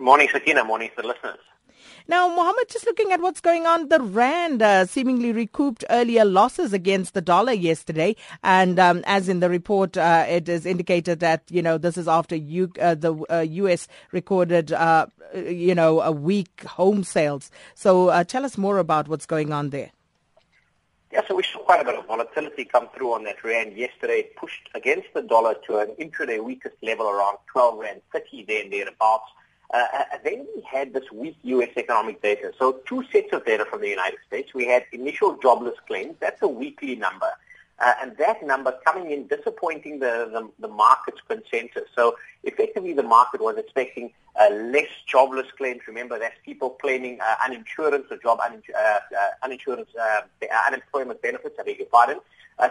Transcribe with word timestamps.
Morning, 0.00 0.28
Sakina. 0.32 0.64
Morning 0.64 0.88
to 0.96 1.02
the 1.02 1.08
listeners. 1.08 1.40
Now, 2.08 2.26
Mohammed, 2.34 2.70
just 2.70 2.86
looking 2.86 3.12
at 3.12 3.20
what's 3.20 3.42
going 3.42 3.66
on, 3.66 3.90
the 3.90 4.00
rand 4.00 4.62
uh, 4.62 4.86
seemingly 4.86 5.30
recouped 5.32 5.84
earlier 5.90 6.24
losses 6.24 6.72
against 6.72 7.12
the 7.12 7.20
dollar 7.20 7.52
yesterday, 7.52 8.16
and 8.42 8.78
um, 8.80 9.02
as 9.06 9.28
in 9.28 9.40
the 9.40 9.50
report, 9.50 9.98
uh, 9.98 10.24
it 10.26 10.48
is 10.48 10.64
indicated 10.64 11.20
that 11.20 11.42
you 11.50 11.60
know 11.60 11.76
this 11.76 11.98
is 11.98 12.08
after 12.08 12.34
U- 12.34 12.72
uh, 12.80 12.94
the 12.94 13.46
U.S. 13.50 13.88
Uh, 13.88 13.92
recorded 14.12 14.72
uh, 14.72 15.06
you 15.34 15.74
know 15.74 16.00
a 16.00 16.10
weak 16.10 16.64
home 16.64 17.04
sales. 17.04 17.50
So, 17.74 18.08
uh, 18.08 18.24
tell 18.24 18.46
us 18.46 18.56
more 18.56 18.78
about 18.78 19.06
what's 19.06 19.26
going 19.26 19.52
on 19.52 19.68
there. 19.68 19.90
Yeah, 21.12 21.20
so 21.28 21.34
we 21.34 21.42
saw 21.42 21.58
quite 21.58 21.82
a 21.82 21.84
bit 21.84 21.98
of 21.98 22.06
volatility 22.06 22.64
come 22.64 22.88
through 22.96 23.12
on 23.12 23.24
that 23.24 23.44
rand 23.44 23.76
yesterday. 23.76 24.20
It 24.20 24.36
pushed 24.36 24.70
against 24.74 25.08
the 25.12 25.22
dollar 25.22 25.56
to 25.66 25.78
an 25.78 25.94
intraday 26.00 26.42
weakest 26.42 26.76
level 26.82 27.06
around 27.06 27.36
12 27.52 27.78
rand 27.78 28.00
30 28.12 28.44
there 28.46 28.62
and 28.62 28.72
thereabouts. 28.72 29.30
Uh, 29.72 29.86
uh, 29.98 30.04
then 30.24 30.46
we 30.56 30.62
had 30.62 30.92
this 30.92 31.04
weak 31.12 31.36
U.S. 31.42 31.70
economic 31.76 32.20
data. 32.22 32.52
So 32.58 32.80
two 32.86 33.04
sets 33.12 33.32
of 33.32 33.44
data 33.46 33.64
from 33.64 33.80
the 33.80 33.88
United 33.88 34.18
States. 34.26 34.52
We 34.52 34.66
had 34.66 34.84
initial 34.92 35.36
jobless 35.38 35.78
claims. 35.86 36.16
That's 36.18 36.42
a 36.42 36.48
weekly 36.48 36.96
number. 36.96 37.30
Uh, 37.80 37.94
and 38.02 38.16
that 38.18 38.42
number 38.44 38.74
coming 38.84 39.10
in 39.10 39.26
disappointing 39.26 40.00
the, 40.00 40.28
the, 40.32 40.50
the, 40.58 40.68
market's 40.68 41.20
consensus. 41.26 41.88
So 41.96 42.16
effectively 42.44 42.92
the 42.92 43.02
market 43.02 43.40
was 43.40 43.56
expecting 43.56 44.12
uh, 44.38 44.52
less 44.52 44.88
jobless 45.06 45.46
claims. 45.56 45.80
Remember, 45.88 46.18
that's 46.18 46.36
people 46.44 46.70
claiming 46.70 47.18
uh, 47.20 47.36
uninsurance 47.46 48.10
or 48.10 48.18
job 48.18 48.38
un- 48.44 48.62
uh, 48.74 48.80
uh, 48.80 49.48
uninsurance, 49.48 49.86
uh, 49.98 50.20
unemployment 50.66 51.22
benefits, 51.22 51.56
I 51.58 51.62
beg 51.62 51.78
your 51.78 51.86
pardon. 51.86 52.20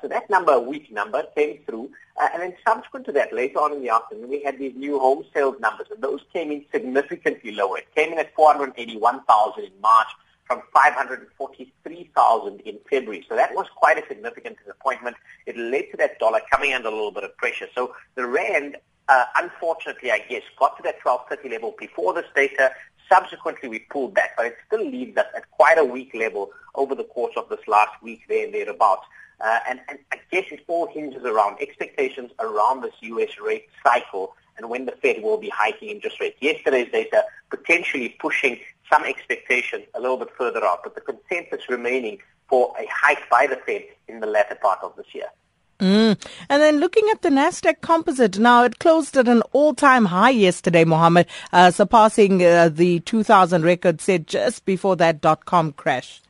so 0.00 0.08
that 0.08 0.30
number, 0.30 0.52
a 0.52 0.60
weak 0.60 0.90
number, 0.90 1.22
came 1.36 1.58
through. 1.66 1.90
and 2.32 2.42
then 2.42 2.54
subsequent 2.66 3.04
to 3.06 3.12
that, 3.12 3.30
later 3.30 3.58
on 3.58 3.72
in 3.74 3.82
the 3.82 3.90
afternoon, 3.90 4.30
we 4.30 4.42
had 4.42 4.58
these 4.58 4.74
new 4.74 4.98
home 4.98 5.24
sales 5.34 5.56
numbers, 5.60 5.88
and 5.90 6.02
those 6.02 6.20
came 6.32 6.50
in 6.50 6.64
significantly 6.72 7.52
lower. 7.52 7.76
It 7.76 7.94
came 7.94 8.10
in 8.12 8.18
at 8.18 8.34
481,000 8.34 9.64
in 9.64 9.70
March 9.82 10.08
from 10.46 10.62
543,000 10.72 12.60
in 12.60 12.78
February. 12.90 13.24
So 13.28 13.34
that 13.36 13.54
was 13.54 13.66
quite 13.74 13.98
a 13.98 14.06
significant 14.06 14.58
disappointment. 14.58 15.16
It 15.46 15.56
led 15.56 15.90
to 15.92 15.96
that 15.98 16.18
dollar 16.18 16.40
coming 16.50 16.74
under 16.74 16.88
a 16.88 16.92
little 16.92 17.12
bit 17.12 17.24
of 17.24 17.36
pressure. 17.36 17.66
So 17.74 17.94
the 18.14 18.26
rand, 18.26 18.76
uh, 19.08 19.24
unfortunately, 19.36 20.10
I 20.10 20.18
guess, 20.28 20.42
got 20.58 20.76
to 20.76 20.82
that 20.82 20.96
1230 21.02 21.48
level 21.54 21.74
before 21.78 22.12
this 22.14 22.26
data. 22.34 22.72
Subsequently, 23.08 23.68
we 23.68 23.78
pulled 23.80 24.14
back, 24.14 24.36
but 24.36 24.46
it 24.46 24.56
still 24.66 24.84
leaves 24.88 25.16
us 25.16 25.26
at 25.36 25.50
quite 25.50 25.78
a 25.78 25.84
weak 25.84 26.14
level 26.14 26.50
over 26.74 26.94
the 26.94 27.04
course 27.04 27.34
of 27.36 27.48
this 27.48 27.60
last 27.66 28.02
week 28.02 28.22
there 28.28 28.44
and 28.44 28.54
thereabouts. 28.54 29.06
Uh, 29.40 29.58
and, 29.68 29.80
and 29.88 29.98
I 30.12 30.18
guess 30.30 30.44
it 30.50 30.64
all 30.68 30.86
hinges 30.86 31.24
around 31.24 31.60
expectations 31.60 32.30
around 32.38 32.82
this 32.82 32.94
U.S. 33.00 33.38
rate 33.40 33.68
cycle 33.82 34.36
and 34.56 34.70
when 34.70 34.86
the 34.86 34.92
Fed 34.92 35.22
will 35.22 35.36
be 35.36 35.48
hiking 35.48 35.90
interest 35.90 36.20
rates. 36.20 36.36
Yesterday's 36.40 36.90
data 36.92 37.24
potentially 37.50 38.10
pushing 38.20 38.58
some 38.90 39.04
expectation 39.04 39.82
a 39.94 40.00
little 40.00 40.16
bit 40.16 40.30
further 40.36 40.64
out, 40.64 40.80
but 40.82 40.94
the 40.94 41.00
consensus 41.00 41.68
remaining 41.68 42.18
for 42.48 42.74
a 42.78 42.86
hike 42.90 43.28
by 43.30 43.46
the 43.46 43.56
Fed 43.56 43.84
in 44.08 44.20
the 44.20 44.26
latter 44.26 44.54
part 44.56 44.80
of 44.82 44.94
this 44.96 45.06
year. 45.14 45.28
Mm. 45.80 46.24
And 46.48 46.62
then 46.62 46.78
looking 46.78 47.04
at 47.10 47.22
the 47.22 47.30
Nasdaq 47.30 47.80
Composite, 47.80 48.38
now 48.38 48.64
it 48.64 48.78
closed 48.78 49.16
at 49.16 49.26
an 49.26 49.42
all-time 49.52 50.04
high 50.06 50.30
yesterday, 50.30 50.84
Mohammed, 50.84 51.26
uh, 51.52 51.70
surpassing 51.70 52.44
uh, 52.44 52.68
the 52.68 53.00
2000 53.00 53.62
record 53.62 54.00
set 54.00 54.26
just 54.26 54.64
before 54.64 54.96
that 54.96 55.20
dot-com 55.20 55.72
crash. 55.72 56.22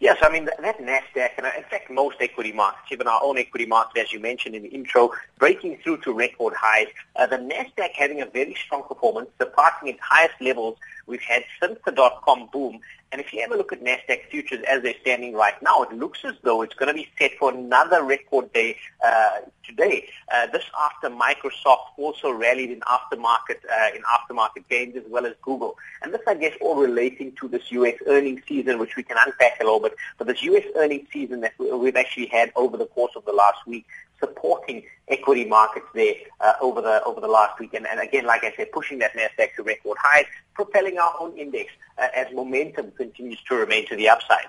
Yes, 0.00 0.16
I 0.22 0.30
mean, 0.30 0.46
that 0.46 0.78
NASDAQ, 0.78 1.30
and 1.36 1.46
in 1.58 1.62
fact 1.64 1.90
most 1.90 2.16
equity 2.20 2.52
markets, 2.52 2.90
even 2.90 3.06
our 3.06 3.20
own 3.22 3.36
equity 3.36 3.66
market, 3.66 4.00
as 4.00 4.12
you 4.14 4.18
mentioned 4.18 4.54
in 4.54 4.62
the 4.62 4.70
intro, 4.70 5.12
breaking 5.38 5.76
through 5.84 5.98
to 5.98 6.12
record 6.14 6.54
highs. 6.56 6.86
Uh, 7.16 7.26
the 7.26 7.36
NASDAQ 7.36 7.90
having 7.92 8.22
a 8.22 8.26
very 8.26 8.54
strong 8.54 8.82
performance, 8.82 9.28
surpassing 9.38 9.88
its 9.88 10.00
highest 10.00 10.40
levels 10.40 10.78
we've 11.10 11.20
had 11.20 11.44
since 11.60 11.78
the 11.84 11.92
dot-com 11.92 12.48
boom. 12.52 12.80
And 13.12 13.20
if 13.20 13.32
you 13.32 13.40
ever 13.40 13.56
look 13.56 13.72
at 13.72 13.82
NASDAQ 13.82 14.26
futures 14.30 14.62
as 14.68 14.82
they're 14.82 14.94
standing 15.00 15.34
right 15.34 15.60
now, 15.60 15.82
it 15.82 15.92
looks 15.92 16.20
as 16.24 16.34
though 16.42 16.62
it's 16.62 16.74
going 16.74 16.86
to 16.86 16.94
be 16.94 17.08
set 17.18 17.32
for 17.38 17.52
another 17.52 18.04
record 18.04 18.52
day 18.52 18.76
uh, 19.04 19.40
today. 19.66 20.08
Uh, 20.32 20.46
this 20.46 20.62
after 20.80 21.10
Microsoft 21.10 21.86
also 21.96 22.30
rallied 22.30 22.70
in 22.70 22.80
aftermarket, 22.80 23.58
uh, 23.68 23.96
in 23.96 24.02
aftermarket 24.02 24.68
gains 24.70 24.94
as 24.94 25.02
well 25.08 25.26
as 25.26 25.34
Google. 25.42 25.76
And 26.02 26.14
this, 26.14 26.20
I 26.28 26.34
guess, 26.34 26.54
all 26.60 26.76
relating 26.76 27.32
to 27.40 27.48
this 27.48 27.72
U.S. 27.72 27.96
earnings 28.06 28.42
season, 28.46 28.78
which 28.78 28.94
we 28.94 29.02
can 29.02 29.16
unpack 29.26 29.60
a 29.60 29.64
little 29.64 29.80
bit. 29.80 29.96
But 30.16 30.28
this 30.28 30.42
U.S. 30.44 30.64
earnings 30.76 31.08
season 31.12 31.40
that 31.40 31.54
we've 31.58 31.96
actually 31.96 32.26
had 32.26 32.52
over 32.54 32.76
the 32.76 32.86
course 32.86 33.12
of 33.16 33.24
the 33.24 33.32
last 33.32 33.66
week 33.66 33.86
supporting 34.20 34.84
equity 35.08 35.44
markets 35.44 35.86
there 35.94 36.14
uh, 36.40 36.52
over 36.60 36.80
the 36.80 37.02
over 37.04 37.20
the 37.20 37.28
last 37.28 37.58
week. 37.58 37.74
And, 37.74 37.86
and, 37.86 37.98
again, 37.98 38.24
like 38.24 38.44
I 38.44 38.52
said, 38.56 38.70
pushing 38.72 38.98
that 39.00 39.12
Nasdaq 39.14 39.54
to 39.56 39.62
record 39.62 39.98
highs, 40.00 40.26
propelling 40.54 40.98
our 40.98 41.14
own 41.18 41.36
index 41.36 41.72
uh, 41.98 42.08
as 42.14 42.32
momentum 42.32 42.92
continues 42.92 43.40
to 43.48 43.56
remain 43.56 43.86
to 43.88 43.96
the 43.96 44.08
upside. 44.08 44.46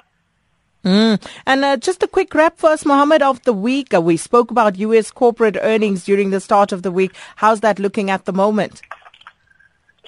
Mm. 0.83 1.23
And 1.45 1.63
uh, 1.63 1.77
just 1.77 2.01
a 2.01 2.07
quick 2.07 2.33
wrap 2.33 2.57
first, 2.57 2.85
Mohammed, 2.85 3.21
of 3.21 3.43
the 3.43 3.53
week. 3.53 3.93
Uh, 3.93 4.01
we 4.01 4.17
spoke 4.17 4.49
about 4.49 4.77
U.S. 4.79 5.11
corporate 5.11 5.57
earnings 5.61 6.05
during 6.05 6.31
the 6.31 6.39
start 6.39 6.71
of 6.71 6.81
the 6.81 6.91
week. 6.91 7.13
How's 7.35 7.59
that 7.61 7.77
looking 7.77 8.09
at 8.09 8.25
the 8.25 8.33
moment? 8.33 8.81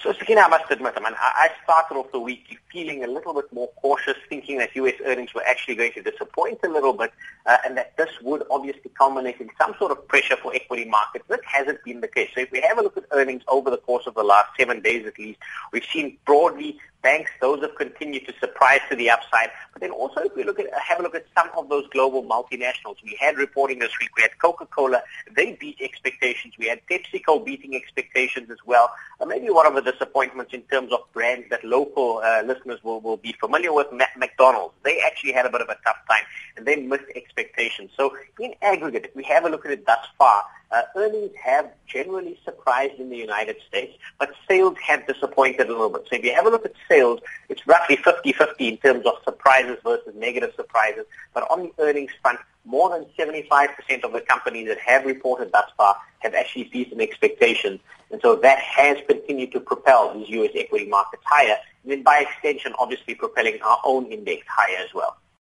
So, 0.01 0.11
Sakina, 0.13 0.41
I 0.41 0.47
must 0.49 0.69
admit, 0.69 0.93
I 0.97 0.99
mean, 0.99 1.13
I 1.17 1.49
started 1.63 1.95
off 1.95 2.11
the 2.11 2.19
week 2.19 2.59
feeling 2.73 3.03
a 3.03 3.07
little 3.07 3.33
bit 3.35 3.53
more 3.53 3.69
cautious, 3.81 4.17
thinking 4.27 4.57
that 4.57 4.75
U.S. 4.75 4.95
earnings 5.05 5.33
were 5.33 5.43
actually 5.47 5.75
going 5.75 5.93
to 5.93 6.01
disappoint 6.01 6.59
a 6.63 6.67
little 6.67 6.93
bit, 6.93 7.13
uh, 7.45 7.57
and 7.63 7.77
that 7.77 7.95
this 7.95 8.09
would 8.23 8.43
obviously 8.49 8.91
culminate 8.97 9.39
in 9.39 9.49
some 9.61 9.75
sort 9.77 9.91
of 9.91 10.07
pressure 10.07 10.35
for 10.35 10.53
equity 10.55 10.85
markets. 10.85 11.23
This 11.29 11.39
hasn't 11.45 11.83
been 11.83 12.01
the 12.01 12.07
case. 12.07 12.31
So 12.33 12.41
if 12.41 12.51
we 12.51 12.61
have 12.61 12.79
a 12.79 12.81
look 12.81 12.97
at 12.97 13.05
earnings 13.11 13.43
over 13.47 13.69
the 13.69 13.77
course 13.77 14.07
of 14.07 14.15
the 14.15 14.23
last 14.23 14.49
seven 14.59 14.81
days 14.81 15.05
at 15.05 15.17
least, 15.19 15.39
we've 15.71 15.85
seen 15.85 16.17
broadly 16.25 16.79
banks, 17.03 17.29
those 17.41 17.61
have 17.61 17.75
continued 17.75 18.25
to 18.25 18.33
surprise 18.39 18.79
to 18.89 18.95
the 18.95 19.09
upside. 19.09 19.49
But 19.73 19.81
then 19.81 19.91
also 19.91 20.21
if 20.21 20.35
we 20.35 20.43
look 20.43 20.59
at, 20.59 20.67
have 20.73 20.99
a 20.99 21.03
look 21.03 21.13
at 21.13 21.25
some 21.37 21.49
of 21.55 21.69
those 21.69 21.85
global 21.89 22.23
multinationals, 22.23 22.95
we 23.03 23.15
had 23.19 23.37
reporting 23.37 23.79
this 23.79 23.91
week, 23.99 24.09
we 24.15 24.23
had 24.23 24.31
Coca-Cola, 24.39 25.03
they 25.35 25.51
beat 25.53 25.77
expectations. 25.81 26.55
We 26.57 26.67
had 26.67 26.79
PepsiCo 26.89 27.45
beating 27.45 27.75
expectations 27.75 28.49
as 28.49 28.57
well. 28.65 28.89
Uh, 29.19 29.25
maybe 29.25 29.49
one 29.49 29.67
of 29.67 29.75
the 29.75 29.91
disappointments 29.91 30.53
in 30.53 30.61
terms 30.63 30.91
of 30.91 30.99
brands 31.11 31.45
that 31.49 31.63
local 31.63 32.21
uh, 32.23 32.41
listeners 32.65 32.83
will, 32.83 33.01
will 33.01 33.17
be 33.17 33.33
familiar 33.33 33.73
with, 33.73 33.87
McDonald's. 34.17 34.73
They 34.83 34.99
actually 35.05 35.33
had 35.33 35.45
a 35.45 35.49
bit 35.49 35.61
of 35.61 35.69
a 35.69 35.77
tough 35.85 35.97
time 36.09 36.23
and 36.57 36.65
they 36.65 36.75
missed 36.77 37.05
expectations. 37.15 37.91
So 37.95 38.15
in 38.39 38.53
aggregate, 38.61 39.05
if 39.05 39.15
we 39.15 39.23
have 39.23 39.45
a 39.45 39.49
look 39.49 39.65
at 39.65 39.71
it 39.71 39.85
thus 39.85 40.05
far, 40.17 40.43
uh, 40.71 40.81
earnings 40.95 41.31
have 41.41 41.71
generally 41.87 42.37
surprised 42.43 42.99
in 42.99 43.09
the 43.09 43.17
United 43.17 43.57
States, 43.67 43.95
but 44.17 44.31
sales 44.47 44.75
have 44.85 45.05
disappointed 45.05 45.67
a 45.67 45.71
little 45.71 45.89
bit. 45.89 46.03
So 46.09 46.15
if 46.15 46.23
you 46.23 46.33
have 46.33 46.45
a 46.45 46.49
look 46.49 46.65
at 46.65 46.73
sales, 46.89 47.19
it's 47.49 47.65
roughly 47.67 47.97
50-50 47.97 48.53
in 48.59 48.77
terms 48.77 49.05
of 49.05 49.13
surprises 49.23 49.77
versus 49.83 50.13
negative 50.15 50.51
surprises. 50.55 51.05
But 51.33 51.49
on 51.51 51.63
the 51.63 51.83
earnings 51.83 52.11
front, 52.21 52.39
more 52.65 52.89
than 52.89 53.05
75% 53.17 54.03
of 54.03 54.13
the 54.13 54.21
companies 54.21 54.67
that 54.67 54.79
have 54.79 55.05
reported 55.05 55.51
thus 55.51 55.69
far 55.77 55.95
have 56.19 56.33
actually 56.33 56.65
beaten 56.65 57.01
expectations. 57.01 57.79
And 58.11 58.21
so 58.21 58.35
that 58.37 58.59
has 58.59 58.97
continued 59.07 59.51
to 59.51 59.59
propel 59.59 60.13
these 60.13 60.29
U.S. 60.29 60.51
equity 60.55 60.87
markets 60.87 61.23
higher, 61.25 61.57
then 61.85 62.03
by 62.03 62.19
extension, 62.19 62.73
obviously 62.79 63.15
propelling 63.15 63.59
our 63.61 63.79
own 63.83 64.05
index 64.05 64.45
higher 64.47 64.77
as 64.83 64.93
well. 64.93 65.17